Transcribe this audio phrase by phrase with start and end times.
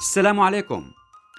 [0.00, 0.90] السلام عليكم.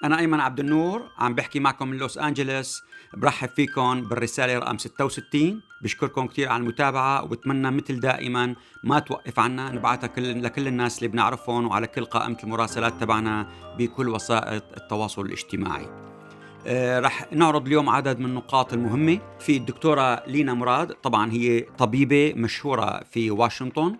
[0.04, 5.62] أنا أيمن عبد النور عم بحكي معكم من لوس أنجلوس برحب فيكم بالرسالة رقم 66
[5.82, 11.08] بشكركم كثير على المتابعة وبتمنى مثل دائما ما توقف عنا نبعتها كل لكل الناس اللي
[11.08, 13.48] بنعرفهم وعلى كل قائمة المراسلات تبعنا
[13.78, 15.90] بكل وسائل التواصل الاجتماعي.
[16.68, 19.20] آه، رح نعرض اليوم عدد من النقاط المهمة.
[19.40, 23.98] في الدكتورة لينا مراد طبعا هي طبيبة مشهورة في واشنطن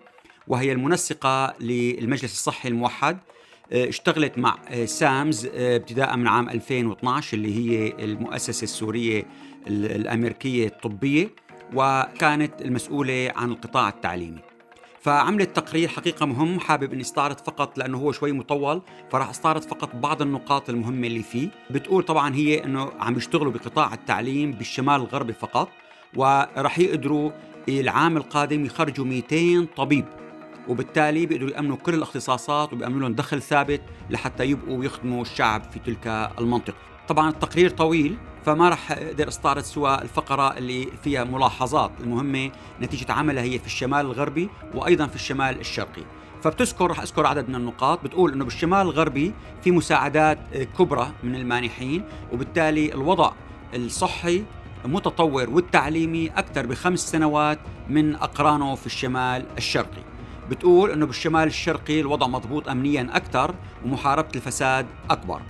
[0.48, 3.18] وهي المنسقة للمجلس الصحي الموحد.
[3.72, 9.26] اشتغلت مع آه، سامز آه، ابتداء من عام 2012 اللي هي المؤسسة السورية
[9.66, 11.30] الأمريكية الطبية
[11.74, 14.40] وكانت المسؤولة عن القطاع التعليمي.
[15.00, 19.96] فعملت تقرير حقيقة مهم حابب إني استعرض فقط لأنه هو شوي مطول فراح استعرض فقط
[19.96, 21.48] بعض النقاط المهمة اللي فيه.
[21.70, 25.68] بتقول طبعا هي إنه عم يشتغلوا بقطاع التعليم بالشمال الغربي فقط
[26.16, 27.30] وراح يقدروا
[27.68, 30.04] العام القادم يخرجوا 200 طبيب.
[30.68, 33.80] وبالتالي بيقدروا يأمنوا كل الاختصاصات وبيأمنوا لهم دخل ثابت
[34.10, 36.76] لحتى يبقوا يخدموا الشعب في تلك المنطقة.
[37.08, 43.42] طبعا التقرير طويل فما راح أقدر أستعرض سوى الفقرة اللي فيها ملاحظات المهمة نتيجة عملها
[43.42, 46.02] هي في الشمال الغربي وأيضا في الشمال الشرقي.
[46.42, 50.38] فبتذكر راح أذكر عدد من النقاط بتقول إنه بالشمال الغربي في مساعدات
[50.78, 53.32] كبرى من المانحين وبالتالي الوضع
[53.74, 54.44] الصحي
[54.84, 60.11] متطور والتعليمي أكثر بخمس سنوات من أقرانه في الشمال الشرقي.
[60.50, 63.54] بتقول إنه بالشمال الشرقي الوضع مضبوط امنيا أكثر
[63.84, 65.42] ومحاربة الفساد أكبر.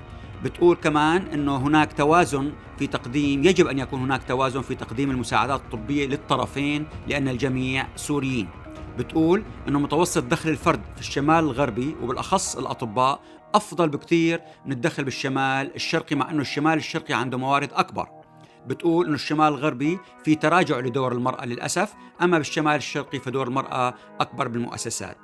[0.44, 5.60] بتقول كمان إنه هناك توازن في تقديم يجب أن يكون هناك توازن في تقديم المساعدات
[5.60, 8.48] الطبية للطرفين لأن الجميع سوريين.
[8.98, 13.20] بتقول إنه متوسط دخل الفرد في الشمال الغربي وبالأخص الأطباء
[13.54, 18.21] أفضل بكثير من الدخل بالشمال الشرقي مع إنه الشمال الشرقي عنده موارد أكبر.
[18.66, 24.48] بتقول إنه الشمال الغربي في تراجع لدور المرأة للأسف أما بالشمال الشرقي فدور المرأة أكبر
[24.48, 25.16] بالمؤسسات.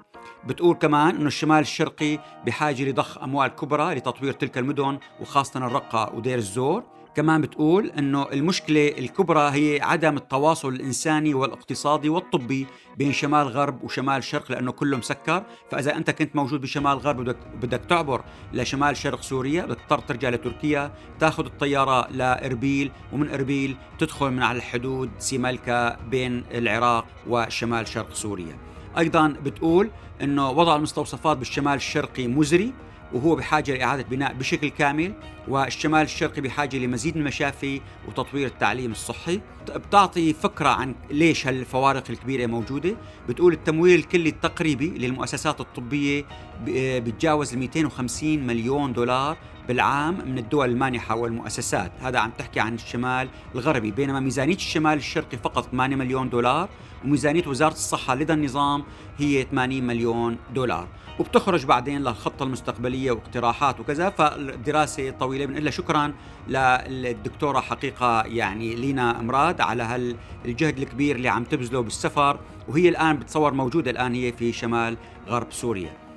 [0.47, 6.39] بتقول كمان إنه الشمال الشرقي بحاجة لضخ أموال كبرى لتطوير تلك المدن وخاصة الرقة ودير
[6.39, 6.98] الزور.
[7.19, 12.67] كمان بتقول إنه المشكلة الكبرى هي عدم التواصل الإنساني والاقتصادي والطبي
[12.97, 17.37] بين شمال غرب وشمال شرق لأنه كله مسكر فإذا أنت كنت موجود بشمال غرب بدك
[17.63, 24.31] بدك تعبر لشمال شرق سوريا بدك تضطر ترجع لتركيا تاخذ الطيارة لإربيل ومن إربيل تدخل
[24.31, 28.57] من على الحدود سيمالكا بين العراق وشمال شرق سوريا.
[28.99, 29.91] أيضا بتقول
[30.23, 32.73] إنه وضع المستوصفات بالشمال الشرقي مزري.
[33.13, 35.13] وهو بحاجة لإعادة بناء بشكل كامل
[35.49, 39.41] والشمال الشرقي بحاجة لمزيد من المشافي وتطوير التعليم الصحي.
[39.69, 42.97] بتعطي فكرة عن ليش هالفوارق الكبيرة موجودة.
[43.29, 46.25] بتقول التمويل الكلي التقريبي للمؤسسات الطبية
[46.67, 49.37] بتجاوز 250 مليون دولار.
[49.69, 55.37] بالعام من الدول المانحة والمؤسسات هذا عم تحكي عن الشمال الغربي بينما ميزانية الشمال الشرقي
[55.37, 56.69] فقط 8 مليون دولار
[57.05, 58.85] وميزانية وزارة الصحة لدى النظام
[59.19, 60.89] هي 80 مليون دولار.
[61.19, 65.47] وبتخرج بعدين للخطة المستقبلية واقتراحات وكذا فالدراسة طويلة.
[65.47, 66.13] بنقول لها شكرا
[66.89, 73.55] للدكتورة حقيقة يعني لينا مراد على هالجهد الكبير اللي عم تبذله بالسفر وهي الآن بتصور
[73.55, 74.97] موجودة الآن هي في شمال
[75.29, 76.08] غرب سوريا.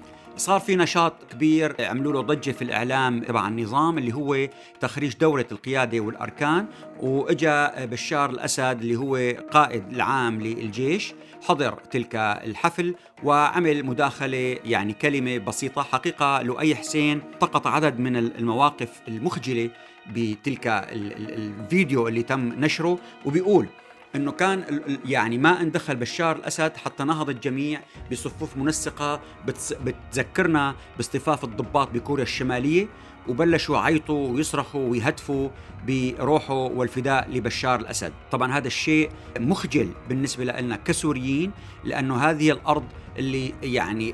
[0.41, 4.47] صار في نشاط كبير عملوا له ضجة في الإعلام تبع النظام اللي هو
[4.79, 6.65] تخريج دوره القيادة والأركان
[6.99, 9.15] وإجا بشار الأسد اللي هو
[9.51, 17.67] قائد العام للجيش حضر تلك الحفل وعمل مداخلة يعني كلمة بسيطة حقيقة لؤي حسين التقط
[17.67, 19.69] عدد من المواقف المخجلة
[20.07, 23.67] بتلك الفيديو اللي تم نشره وبيقول
[24.15, 29.21] إنه كان يعني ما اندخل بشار الأسد حتى نهض الجميع بصفوف منسقة
[29.83, 32.87] بتذكرنا باصطفاف الضباط بكوريا الشمالية
[33.27, 35.49] وبلشوا يعيطوا ويصرخوا ويهتفوا.
[35.87, 39.09] بروحه والفداء لبشار الأسد، طبعا هذا الشيء
[39.39, 41.51] مخجل بالنسبة لنا كسوريين
[41.83, 42.83] لأنه هذه الأرض
[43.17, 44.13] اللي يعني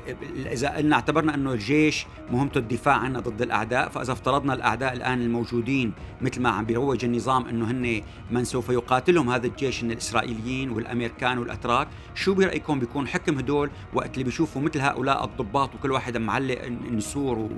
[0.52, 5.92] إذا قلنا اعتبرنا أنه الجيش مهمته الدفاع عنا ضد الأعداء فإذا افترضنا الأعداء الآن الموجودين
[6.20, 11.38] مثل ما عم بيروج النظام أنه هن من سوف يقاتلهم هذا الجيش من الإسرائيليين والأمريكان
[11.38, 16.68] والأتراك شو برأيكم بيكون حكم هدول وقت اللي بيشوفوا مثل هؤلاء الضباط وكل واحد معلق
[16.90, 17.48] نسور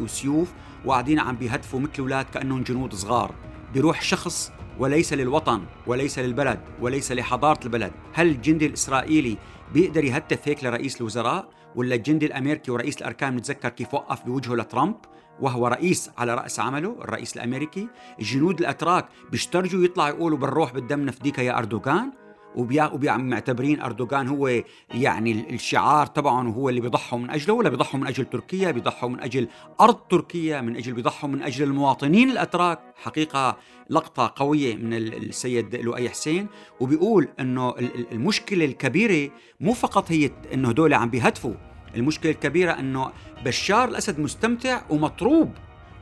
[0.00, 0.52] وسيوف
[0.84, 3.34] وقاعدين عم بيهدفوا مثل أولاد كأنهم جنود صغار؟
[3.72, 7.92] بيروح شخص وليس للوطن وليس للبلد وليس لحضارة البلد.
[8.12, 9.36] هل الجندي الإسرائيلي
[9.74, 14.96] بيقدر يهتف هيك لرئيس الوزراء؟ ولا الجندي الأمريكي ورئيس الأركان نتذكر كيف وقف بوجهه لترامب
[15.40, 17.88] وهو رئيس على رأس عمله الرئيس الأمريكي؟
[18.18, 22.12] الجنود الأتراك بيشترجوا يطلعوا يقولوا بالروح بالدم نفديك يا أردوغان؟
[22.58, 24.62] معتبرين أردوغان هو
[24.94, 29.20] يعني الشعار تبعهم وهو اللي بيضحوا من أجله ولا بيضحوا من أجل تركيا بيضحوا من
[29.20, 29.48] أجل
[29.80, 32.80] أرض تركيا من أجل بيضحوا من أجل المواطنين الأتراك.
[33.02, 33.56] حقيقة
[33.90, 36.46] لقطة قوية من السيد لؤي حسين
[36.80, 37.74] وبيقول إنه
[38.12, 41.54] المشكلة الكبيرة مو فقط هي إنه هدول عم بيهدفوا
[41.94, 43.10] المشكلة الكبيرة إنه
[43.44, 45.50] بشار الأسد مستمتع ومطروب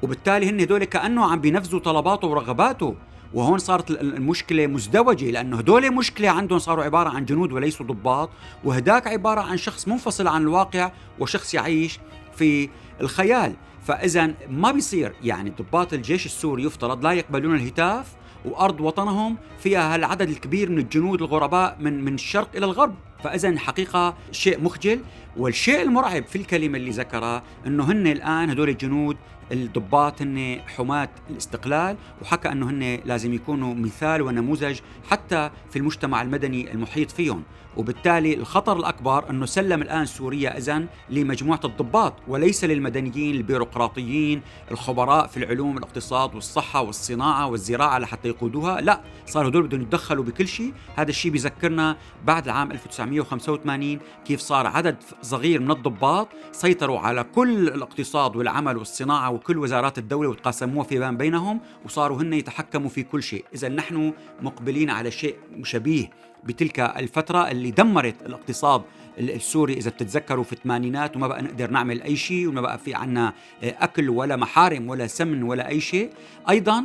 [0.02, 2.96] وبالتالي هن هدول كأنه عم بينفذوا طلباته ورغباته.
[3.34, 8.30] وهون صارت المشكلة مزدوجة لأنه هدول مشكلة عندهم صاروا عبارة عن جنود وليسوا ضباط
[8.64, 12.00] وهداك عبارة عن شخص منفصل عن الواقع وشخص يعيش
[12.36, 12.68] في
[13.00, 13.54] الخيال.
[13.86, 18.06] فاذا ما بيصير يعني ضباط الجيش السوري يفترض لا يقبلون الهتاف
[18.44, 22.94] وأرض وطنهم فيها هالعدد الكبير من الجنود الغرباء من من الشرق إلى الغرب.
[23.24, 25.00] فاذا الحقيقة شيء مخجل
[25.36, 29.16] والشيء المرعب في الكلمة اللي ذكرها إنه هن الآن هدول الجنود
[29.52, 34.78] الضباط هن حماة الاستقلال وحكى إنه هن لازم يكونوا مثال ونموذج
[35.10, 37.42] حتى في المجتمع المدني المحيط فيهم.
[37.76, 45.36] وبالتالي الخطر الأكبر أنه سلم الآن سوريا إذن لمجموعة الضباط وليس للمدنيين البيروقراطيين الخبراء في
[45.36, 50.72] العلوم الاقتصاد والصحة والصناعة والزراعة لحتى يقودوها لا صار هدول بدهم يتدخلوا بكل شيء.
[50.96, 52.70] هذا الشيء بيذكرنا بعد العام
[53.06, 59.98] 1985 كيف صار عدد صغير من الضباط سيطروا على كل الاقتصاد والعمل والصناعة وكل وزارات
[59.98, 63.44] الدولة وتقاسموها في بينهم وصاروا هن يتحكموا في كل شيء.
[63.54, 64.12] إذا نحن
[64.42, 66.10] مقبلين على شيء شبيه
[66.44, 68.82] بتلك الفترة اللي دمرت الاقتصاد
[69.18, 69.72] السوري.
[69.74, 73.32] إذا بتتذكروا في الثمانينات وما بقى نقدر نعمل أي شيء وما بقى في عنا
[73.62, 76.10] أكل ولا محارم ولا سمن ولا أي شيء.
[76.50, 76.84] أيضا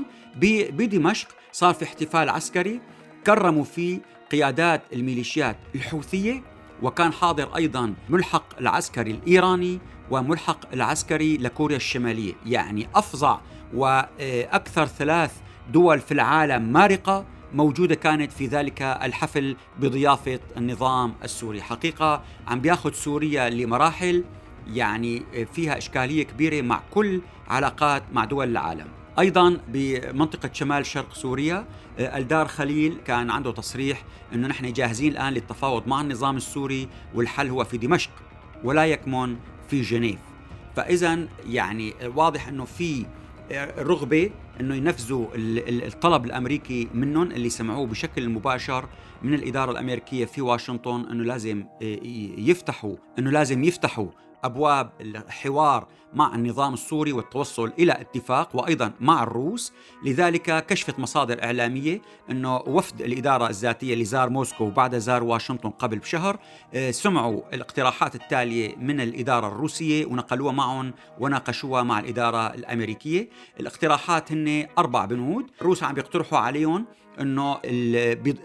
[0.71, 2.81] بدمشق صار في احتفال عسكري
[3.25, 3.99] كرموا فيه
[4.31, 6.43] قيادات الميليشيات الحوثية
[6.81, 9.79] وكان حاضر أيضا ملحق العسكري الإيراني
[10.11, 12.33] وملحق العسكري لكوريا الشمالية.
[12.45, 13.39] يعني أفظع
[13.73, 15.31] وأكثر ثلاث
[15.73, 21.61] دول في العالم مارقة موجودة كانت في ذلك الحفل بضيافة النظام السوري.
[21.61, 24.23] حقيقة عم بياخذ سوريا لمراحل
[24.67, 25.23] يعني
[25.53, 28.87] فيها إشكالية كبيرة مع كل علاقات مع دول العالم.
[29.19, 31.65] أيضا بمنطقة شمال شرق سوريا
[31.99, 34.03] الدار خليل كان عنده تصريح
[34.33, 38.11] إنه نحن جاهزين الآن للتفاوض مع النظام السوري والحل هو في دمشق
[38.63, 39.35] ولا يكمن
[39.69, 40.19] في جنيف.
[40.75, 43.05] فاذا يعني واضح إنه في
[43.77, 48.89] رغبة إنه ينفذوا الطلب الأمريكي منهم اللي سمعوه بشكل مباشر
[49.23, 51.99] من الإدارة الأمريكية في واشنطن إنه لازم آه،
[52.37, 54.07] يفتحوا إنه لازم يفتحوا
[54.43, 59.73] أبواب الحوار مع النظام السوري والتوصل إلى اتفاق وأيضا مع الروس،
[60.05, 65.99] لذلك كشفت مصادر إعلامية إنه وفد الإدارة الذاتية اللي زار موسكو وبعدها زار واشنطن قبل
[65.99, 66.37] بشهر
[66.73, 73.29] آه، سمعوا الاقتراحات التالية من الإدارة الروسية ونقلوها معهم وناقشوها مع الإدارة الأمريكية،
[73.59, 76.85] الاقتراحات هن أربع بنود، الروس عم بيقترحوا عليهم
[77.19, 77.57] إنه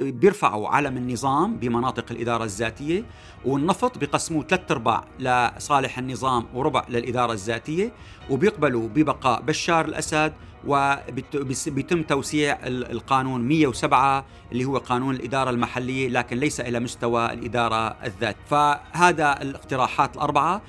[0.00, 3.04] بيرفعوا علم النظام بمناطق الإدارة الذاتية
[3.44, 7.92] والنفط بقسموه ثلاث أرباع لصالح النظام وربع للإدارة الذاتية
[8.30, 10.32] وبيقبلوا ببقاء بشار الأسد
[10.66, 18.36] وبيتم توسيع القانون 107 اللي هو قانون الإدارة المحلية لكن ليس إلى مستوى الإدارة الذات.
[18.46, 20.62] فهذا الاقتراحات الأربعة.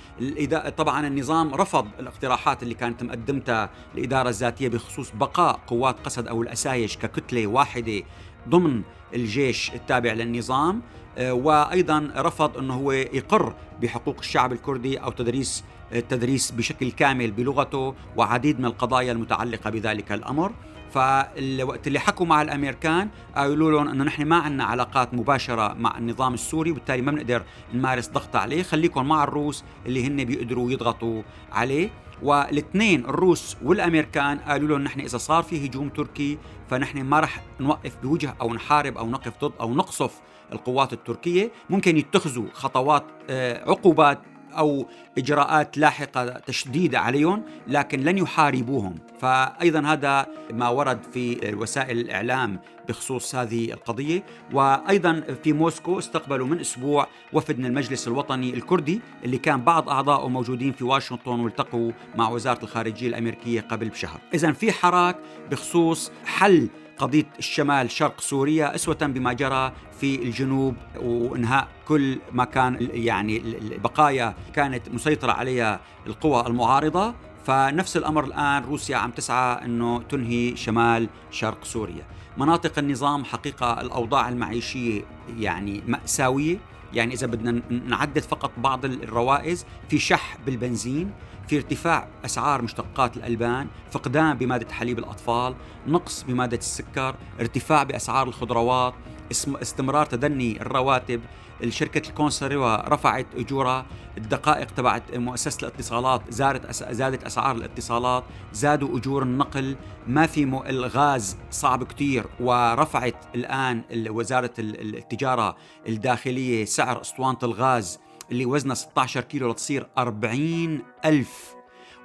[0.77, 6.97] طبعا النظام رفض الاقتراحات اللي كانت مقدمتها الإدارة الذاتية بخصوص بقاء قوات قسد أو الأسايش
[6.97, 8.03] ككتلة واحدة
[8.49, 8.81] ضمن
[9.13, 10.81] الجيش التابع للنظام.
[11.19, 18.59] وأيضا رفض إنه هو يقر بحقوق الشعب الكردي أو تدريس التدريس بشكل كامل بلغته وعديد
[18.59, 20.51] من القضايا المتعلقة بذلك الأمر.
[20.91, 26.33] فالوقت اللي حكوا مع الأمريكان قالوا لهم إنه نحن ما عندنا علاقات مباشرة مع النظام
[26.33, 27.43] السوري وبالتالي ما بنقدر
[27.73, 28.63] نمارس ضغط عليه.
[28.63, 31.21] خليكم مع الروس اللي هن بيقدروا يضغطوا
[31.51, 31.89] عليه.
[32.23, 36.37] والاثنين الروس والأمريكان قالوا لهم نحن إذا صار في هجوم تركي
[36.69, 40.21] فنحن ما رح نوقف بوجه أو نحارب أو نقف ضد أو نقصف
[40.53, 44.19] القوات التركية ممكن يتخذوا خطوات آه، عقوبات
[44.57, 44.85] أو
[45.17, 48.95] إجراءات لاحقة تشديد عليهم لكن لن يحاربوهم.
[49.19, 54.23] فايضا هذا ما ورد في وسائل الإعلام بخصوص هذه القضية.
[54.53, 60.29] وأيضا في موسكو استقبلوا من أسبوع وفد من المجلس الوطني الكردي اللي كان بعض اعضائه
[60.29, 64.19] موجودين في واشنطن والتقوا مع وزارة الخارجية الأمريكية قبل بشهر.
[64.33, 65.17] اذا في حراك
[65.51, 72.89] بخصوص حل قضية الشمال شرق سوريا أسوة بما جرى في الجنوب وإنهاء كل ما كان
[72.93, 77.13] يعني البقايا كانت مسيطرة عليها القوى المعارضة.
[77.45, 82.05] فنفس الأمر الآن روسيا عم تسعى أنه تنهي شمال شرق سوريا.
[82.37, 85.01] مناطق النظام حقيقة الأوضاع المعيشية
[85.37, 86.57] يعني مأساوية.
[86.93, 91.11] يعني إذا بدنا نعدد فقط بعض الروائز في شح بالبنزين
[91.47, 95.55] في ارتفاع أسعار مشتقات الألبان، فقدان بمادة حليب الأطفال،
[95.87, 98.93] نقص بمادة السكر، ارتفاع بأسعار الخضروات،
[99.31, 101.21] استمرار تدني الرواتب،
[101.63, 103.85] الشركة الكونسروا رفعت أجورها
[104.17, 108.23] الدقائق تبعت مؤسسة الاتصالات زادت زادت أسعار الاتصالات
[108.53, 109.75] زادوا أجور النقل
[110.07, 115.55] ما في الغاز صعب كتير ورفعت الآن وزارة التجارة
[115.87, 117.99] الداخلية سعر أسطوانة الغاز.
[118.31, 121.55] اللي وزنها 16 كيلو لتصير 40 ألف.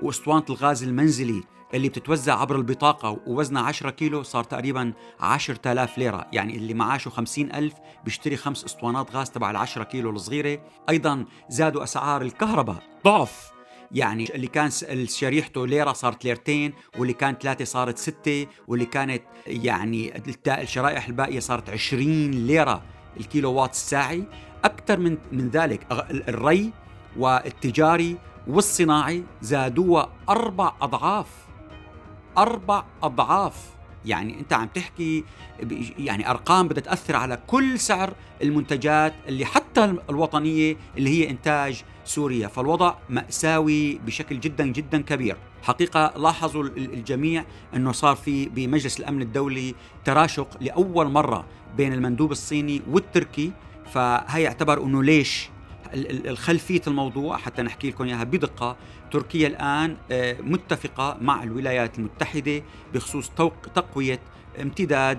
[0.03, 1.43] وأسطوانة الغاز المنزلي
[1.75, 6.27] اللي بتتوزع عبر البطاقة ووزنها 10 كيلو صار تقريبا 10000 ليرة.
[6.33, 7.75] يعني اللي معاشه 50 ألف
[8.05, 10.61] بيشتري خمس أسطوانات غاز تبع ال 10 كيلو الصغيرة.
[10.89, 12.83] أيضا زادوا أسعار الكهرباء.
[13.05, 13.53] ضعف.
[13.93, 14.71] يعني اللي كان
[15.07, 21.71] شريحته ليرة صارت ليرتين واللي كانت ثلاثة صارت ستة واللي كانت يعني الشرائح الباقية صارت
[21.71, 22.83] 20 ليرة
[23.21, 24.25] الكيلو وات الساعي.
[24.65, 25.87] أكثر من من ذلك.
[26.29, 26.73] الري
[27.17, 28.17] والتجاري
[28.47, 31.27] والصناعي زادوها أربع أضعاف.
[32.39, 33.73] أربع أضعاف.
[34.05, 35.25] يعني أنت عم تحكي
[35.99, 42.49] يعني أرقام بدها تأثر على كل سعر المنتجات اللي حتى الوطنية اللي هي إنتاج سوريا.
[42.49, 45.37] فالوضع مأساوي بشكل جدا جدا كبير.
[45.63, 51.45] حقيقة لاحظوا الجميع أنه صار في بمجلس الأمن الدولي تراشق لأول مرة
[51.77, 53.53] بين المندوب الصيني والتركي.
[53.87, 55.51] فهي يعتبر أنه ليش
[55.95, 58.77] الخلفية الموضوع حتى نحكي لكم إياها بدقة.
[59.11, 62.63] تركيا الآن آه، متفقة مع الولايات المتحدة
[62.95, 63.31] بخصوص
[63.75, 64.21] تقوية
[64.61, 65.19] امتداد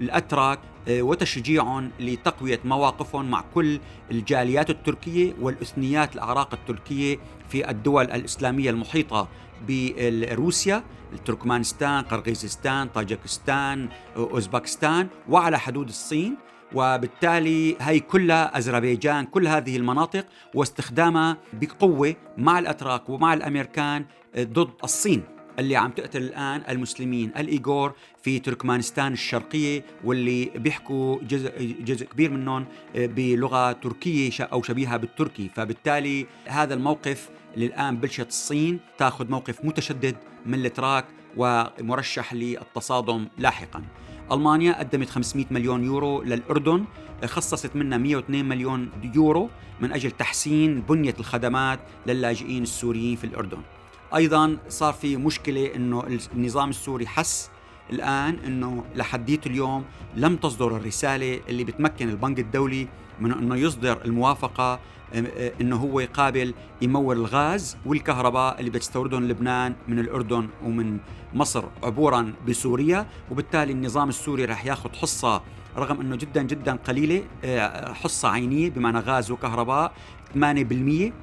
[0.00, 3.80] الأتراك آه، وتشجيعهم لتقوية مواقفهم مع كل
[4.10, 7.18] الجاليات التركية والإثنيات الأعراق التركية
[7.48, 9.28] في الدول الإسلامية المحيطة
[9.68, 10.84] بروسيا
[11.24, 16.36] تركمانستان قرغيزستان طاجكستان أوزبكستان وعلى حدود الصين.
[16.74, 24.04] وبالتالي هي كلها أذربيجان كل هذه المناطق واستخدامها بقوة مع الأتراك ومع الأمريكان
[24.38, 25.22] ضد الصين
[25.58, 27.32] اللي عم تقتل الآن المسلمين.
[27.36, 35.50] الإيغور في تركمانستان الشرقية واللي بيحكوا جزء, جزء كبير منهم بلغة تركية أو شبيهة بالتركي.
[35.54, 41.04] فبالتالي هذا الموقف اللي الآن بلشت الصين تاخذ موقف متشدد من الإتراك
[41.36, 43.82] ومرشح للتصادم لاحقا.
[44.32, 46.84] ألمانيا قدمت 500 مليون يورو للأردن
[47.24, 49.50] خصصت منها 102 مليون يورو
[49.80, 53.58] من أجل تحسين بنية الخدمات للاجئين السوريين في الأردن.
[54.14, 57.50] أيضا صار في مشكلة أنه النظام السوري حس
[57.90, 59.84] الآن أنه لحديت اليوم
[60.16, 62.88] لم تصدر الرسالة اللي بتمكن البنك الدولي
[63.20, 64.80] من أنه يصدر الموافقة
[65.60, 70.98] إنه هو يقابل يمول الغاز والكهرباء اللي بتستوردهم لبنان من الأردن ومن
[71.34, 73.06] مصر عبورا بسوريا.
[73.30, 75.42] وبالتالي النظام السوري رح ياخذ حصة
[75.76, 79.92] رغم إنه جدا جدا قليلة آه، حصة عينية بمعنى غاز وكهرباء.
[79.92, 80.21] 8%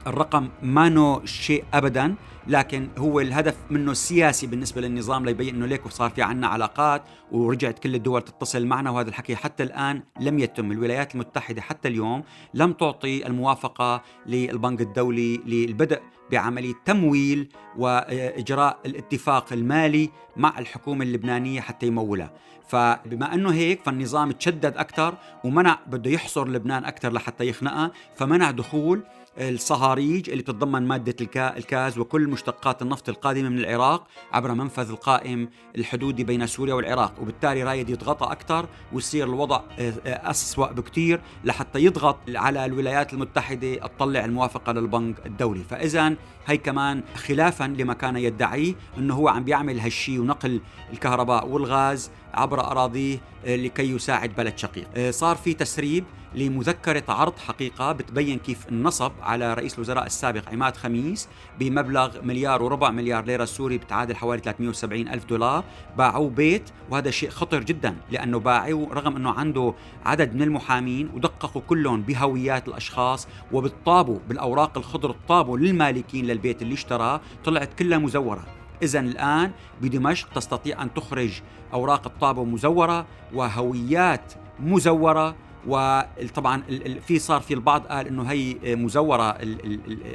[0.08, 2.16] الرقم ما شيء ابدا
[2.48, 7.02] لكن هو الهدف منه سياسي بالنسبة للنظام ليبين إنه ليكو صار في عنا علاقات
[7.32, 10.72] ورجعت كل الدول تتصل معنا وهذا الحكي حتى الآن لم يتم.
[10.72, 12.24] الولايات المتحدة حتى اليوم
[12.54, 16.02] لم تعطي الموافقة للبنك الدولي للبدء
[16.32, 22.32] بعمليه تمويل وإجراء الاتفاق المالي مع الحكومة اللبنانية حتى يمولها
[22.68, 28.99] فبما أنه هيك فالنظام تشدد أكثر ومنع بده يحصر لبنان أكثر لحتى يخنقها فمنع دخول
[29.38, 36.24] الصهاريج اللي بتتضمن مادة الكاز وكل مشتقات النفط القادمة من العراق عبر منفذ القائم الحدودي
[36.24, 37.14] بين سوريا والعراق.
[37.22, 43.76] وبالتالي رايد يضغطها أكثر ويصير الوضع آه، آه، أسوأ بكتير لحتى يضغط على الولايات المتحدة
[43.76, 45.64] تطلع الموافقة للبنك الدولي.
[45.64, 50.62] فإذا هي كمان خلافا لما كان يدعيه أنه هو عم بيعمل هالشي ونقل
[50.94, 55.10] الكهرباء والغاز عبر أراضيه آه، لكي يساعد بلد شقيق.
[55.10, 56.04] صار في تسريب
[56.36, 62.92] لمذكرة عرض حقيقة بتبين كيف النصب على رئيس الوزراء السابق عماد خميس بمبلغ مليار وربع
[62.92, 65.64] مليار ليرة سوري بتعادل حوالي 370 ألف دولار
[65.98, 69.74] باعوه بيت وهذا شيء خطر جدا لأنه باعوه رغم أنه عنده
[70.06, 77.22] عدد من المحامين ودققوا كلهم بهويات الأشخاص وبالطابوا بالأوراق الخضر الطابوا للمالكين للبيت اللي اشتراه
[77.46, 78.46] طلعت كلها مزورة.
[78.84, 81.42] إذا الآن بدمشق تستطيع أن تخرج
[81.74, 85.36] أوراق الطابة مزورة وهويات مزورة
[85.68, 86.64] وطبعا
[87.08, 89.38] في صار في البعض قال إنه هي مزورة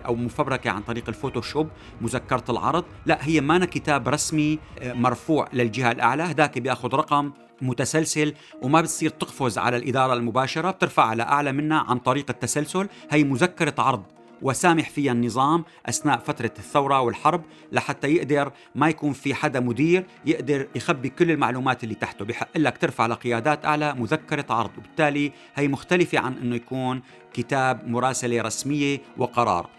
[0.06, 1.68] أو مفبركة عن طريق الفوتوشوب
[2.00, 2.84] مذكرة العرض.
[3.06, 7.32] لا هي ما كتاب رسمي آه، مرفوع للجهة الأعلى هذاك بيأخذ رقم
[7.62, 12.88] متسلسل وما بتصير تقفز على الإدارة المباشرة بترفع على أعلى منها عن طريق التسلسل.
[13.10, 14.02] هي مذكرة عرض.
[14.42, 20.68] وسامح فيها النظام أثناء فترة الثورة والحرب لحتى يقدر ما يكون في حدا مدير يقدر
[20.74, 22.24] يخبي كل المعلومات اللي تحته.
[22.24, 24.70] بحق لك ترفع لقيادات أعلى مذكرة عرض.
[24.78, 29.70] وبالتالي هي مختلفة عن إنه يكون كتاب مراسلة رسمية وقرار.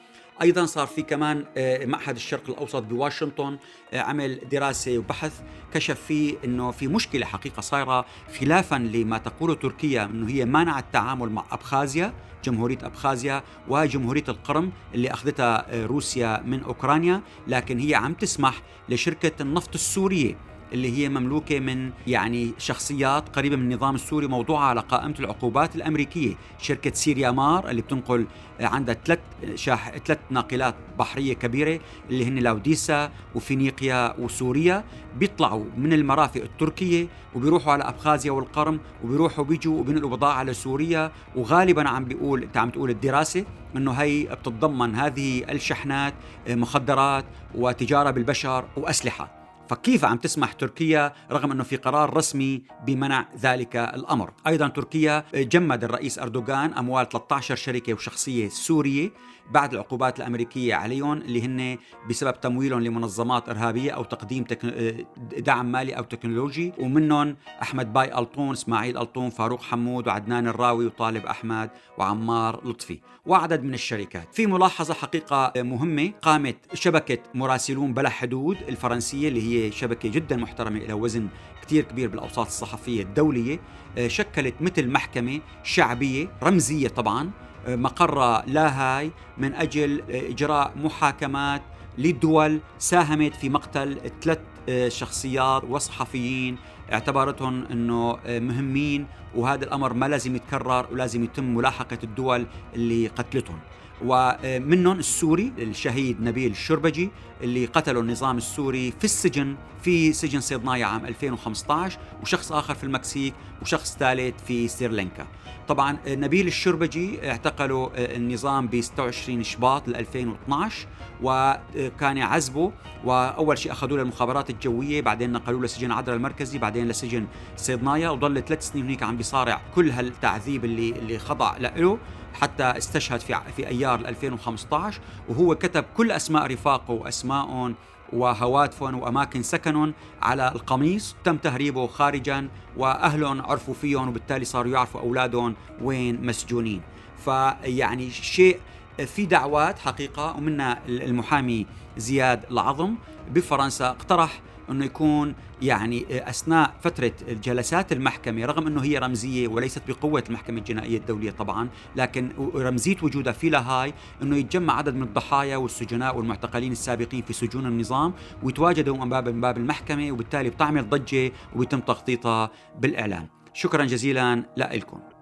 [0.42, 3.58] أيضا صار في كمان آه، معهد الشرق الأوسط بواشنطن
[3.94, 5.42] آه، عمل دراسة وبحث
[5.74, 8.06] كشف فيه إنه في مشكلة حقيقة صايرة
[8.40, 12.14] خلافا لما تقوله تركيا إنه هي مانعت التعامل مع أبخازيا
[12.44, 19.42] جمهورية أبخازيا وجمهورية القرم اللي أخذتها آه، روسيا من أوكرانيا لكن هي عم تسمح لشركة
[19.42, 20.38] النفط السورية
[20.74, 26.36] اللي هي مملوكة من يعني شخصيات قريبة من النظام السوري موضوعة على قائمة العقوبات الأمريكية.
[26.60, 28.26] شركة سيريا مار اللي بتنقل
[28.62, 29.20] عندها ثلاث
[29.56, 31.80] شاح ثلاث ناقلات بحرية كبيرة
[32.10, 34.84] اللي هن لاوديسا وفينيقيا وسوريا.
[35.18, 41.12] بيطلعوا من المرافق التركية وبيروحوا على أبخازيا والقرم وبيروحوا بيجوا وبينقلوا بضاعة على سوريا.
[41.36, 43.46] وغالبا عم بيقول انت عم تقول الدراسة
[43.76, 46.14] إنه هي بتتضمن هذه الشحنات
[46.50, 49.35] مخدرات وتجارة بالبشر وأسلحة.
[49.70, 55.84] فكيف عم تسمح تركيا رغم أنه في قرار رسمي بمنع ذلك الأمر أيضا تركيا جمد
[55.84, 59.12] الرئيس أردوغان أموال 13 شركة وشخصية سورية
[59.52, 61.78] بعد العقوبات الأمريكية عليهم اللي هن
[62.10, 65.06] بسبب تمويلهم لمنظمات إرهابية أو تقديم تكن...
[65.38, 71.26] دعم مالي أو تكنولوجي ومنهم أحمد باي ألطون، إسماعيل ألطون، فاروق حمود وعدنان الراوي وطالب
[71.26, 74.28] أحمد وعمار لطفي وعدد من الشركات.
[74.34, 80.80] في ملاحظة حقيقة مهمة قامت شبكة مراسلون بلا حدود الفرنسية اللي هي شبكة جدا محترمة
[80.80, 81.28] لها وزن
[81.62, 83.60] كثير كبير بالأوساط الصحفية الدولية.
[84.08, 87.32] شكلت مثل محكمة شعبية رمزية طبعا.
[87.68, 91.62] مقر لاهاي من أجل إجراء محاكمات
[91.98, 94.40] لدول ساهمت في مقتل ثلاث
[94.88, 96.58] شخصيات وصحفيين.
[96.94, 102.46] اعتبرتهم إنه مهمين وهذا الأمر ما لازم يتكرر ولازم يتم ملاحقة الدول
[102.76, 103.60] اللي قتلتهم.
[104.06, 107.10] ومنهم السوري الشهيد نبيل الشربجي
[107.42, 113.34] اللي قتله النظام السوري في السجن في سجن صيدنايا عام 2015 وشخص آخر في المكسيك
[113.62, 115.28] وشخص ثالث في سريلانكا
[115.68, 120.88] طبعا نبيل الشربجي اعتقله النظام ب 26 شباط 2012
[121.24, 122.72] وكان يعذبه
[123.06, 128.68] وأول شيء أخذوه للمخابرات الجوية بعدين نقلوه لسجن عدرا المركزي بعدين لسجن صيدنايا وضل ثلاث
[128.70, 131.98] سنين هناك عم بيصارع كل هالتعذيب اللي اللي خضع له
[132.34, 137.76] حتى استشهد في في أيار 2015 وهو كتب كل أسماء رفاقه واسمائهم
[138.14, 145.56] وهواتفهم وأماكن سكنهم على القميص تم تهريبه خارجا وأهلهم عرفوا فيهم وبالتالي صاروا يعرفوا أولادهم
[145.82, 146.82] وين مسجونين.
[147.26, 148.60] فيعني شيء
[149.06, 151.66] في دعوات حقيقة ومنها المحامي
[151.98, 152.96] زياد العظم
[153.32, 157.12] بفرنسا اقترح أنه يكون يعني أثناء فترة
[157.44, 163.34] جلسات المحكمة رغم أنه هي رمزية وليست بقوة المحكمة الجنائية الدولية طبعا لكن رمزية وجودها
[163.34, 168.14] في لاهاي أنه يتجمع عدد من الضحايا والسجناء والمعتقلين السابقين في سجون النظام
[168.44, 175.15] ويتواجدوا من باب من باب المحكمة وبالتالي بتعمل ضجة وبيتم تغطيتها بالاعلام شكرا جزيلا لكم